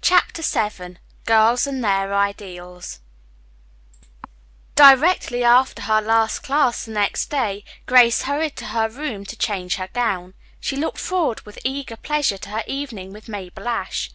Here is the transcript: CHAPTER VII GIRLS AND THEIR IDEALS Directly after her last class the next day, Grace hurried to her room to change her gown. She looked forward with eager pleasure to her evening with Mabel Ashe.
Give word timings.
CHAPTER 0.00 0.42
VII 0.42 0.98
GIRLS 1.26 1.66
AND 1.66 1.82
THEIR 1.82 2.14
IDEALS 2.14 3.00
Directly 4.76 5.42
after 5.42 5.82
her 5.82 6.00
last 6.00 6.44
class 6.44 6.84
the 6.84 6.92
next 6.92 7.30
day, 7.30 7.64
Grace 7.84 8.22
hurried 8.22 8.54
to 8.58 8.66
her 8.66 8.88
room 8.88 9.26
to 9.26 9.36
change 9.36 9.74
her 9.74 9.88
gown. 9.88 10.34
She 10.60 10.76
looked 10.76 10.98
forward 11.00 11.40
with 11.40 11.58
eager 11.64 11.96
pleasure 11.96 12.38
to 12.38 12.50
her 12.50 12.62
evening 12.68 13.12
with 13.12 13.28
Mabel 13.28 13.66
Ashe. 13.66 14.12